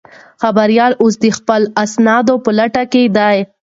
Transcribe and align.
خبریال 0.41 0.91
اوس 1.01 1.15
د 1.23 1.25
خپلو 1.37 1.67
اسنادو 1.83 2.35
په 2.45 2.51
لټه 2.57 2.83
کې 2.91 3.03
دی. 3.17 3.37